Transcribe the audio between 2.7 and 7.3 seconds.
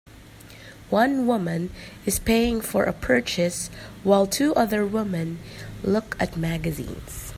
a purchase while two other women look at magazines.